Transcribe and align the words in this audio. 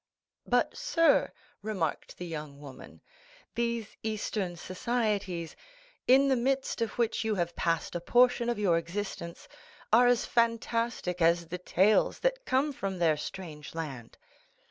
"But, 0.47 0.75
sir," 0.75 1.31
remarked 1.61 2.17
the 2.17 2.25
young 2.25 2.59
woman, 2.59 3.01
"these 3.53 3.95
Eastern 4.01 4.55
societies, 4.55 5.55
in 6.07 6.27
the 6.27 6.35
midst 6.35 6.81
of 6.81 6.93
which 6.97 7.23
you 7.23 7.35
have 7.35 7.55
passed 7.55 7.93
a 7.93 8.01
portion 8.01 8.49
of 8.49 8.57
your 8.57 8.79
existence, 8.79 9.47
are 9.93 10.07
as 10.07 10.25
fantastic 10.25 11.21
as 11.21 11.49
the 11.49 11.59
tales 11.59 12.17
that 12.21 12.45
come 12.45 12.73
from 12.73 12.97
their 12.97 13.15
strange 13.15 13.75
land. 13.75 14.17